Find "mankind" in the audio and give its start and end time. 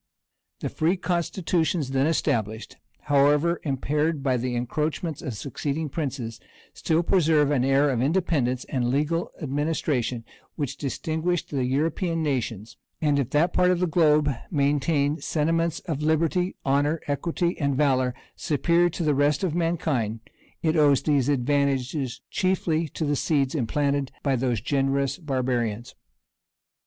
19.53-20.21